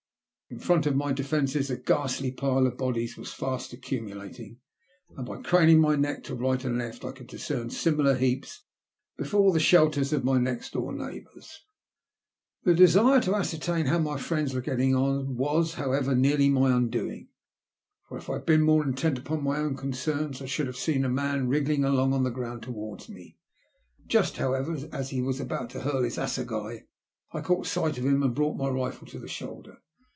[0.53, 4.59] In front of my defences a ghastly pile of bodies was fast accumulating,
[5.15, 8.65] and by craning my neck to right and left, I could discern similar heaps
[9.17, 11.61] before the shelters of my neit door neighbours.
[12.65, 17.29] This desire to ascertain how my friends were getting on was, however, nearly my undoing;
[18.09, 21.05] for if I had been more intent upon my own concerns, I should have seen
[21.05, 23.37] a man wriggling along on tl^ ground towards me.
[24.05, 26.81] Just, however, as he was about to hurl his assegai
[27.31, 29.77] I caught Bight of him, and brought my rifle to the shoulder.